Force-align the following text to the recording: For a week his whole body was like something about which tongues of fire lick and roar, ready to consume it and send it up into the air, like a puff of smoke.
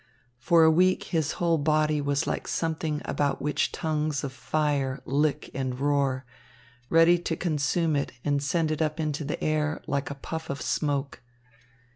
For 0.39 0.63
a 0.63 0.71
week 0.71 1.03
his 1.03 1.33
whole 1.33 1.59
body 1.59 2.01
was 2.01 2.25
like 2.25 2.47
something 2.47 3.03
about 3.05 3.39
which 3.39 3.71
tongues 3.71 4.23
of 4.23 4.33
fire 4.33 4.99
lick 5.05 5.51
and 5.53 5.79
roar, 5.79 6.25
ready 6.89 7.19
to 7.19 7.35
consume 7.37 7.95
it 7.95 8.11
and 8.25 8.41
send 8.41 8.71
it 8.71 8.81
up 8.81 8.99
into 8.99 9.23
the 9.23 9.39
air, 9.43 9.79
like 9.85 10.09
a 10.09 10.15
puff 10.15 10.49
of 10.49 10.59
smoke. 10.59 11.21